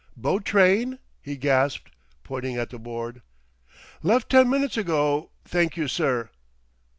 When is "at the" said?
2.57-2.79